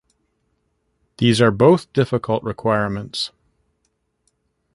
[1.19, 3.31] These are both difficult requirements.